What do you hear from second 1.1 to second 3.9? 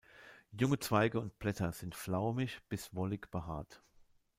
und Blätter sind flaumig bis wollig behaart.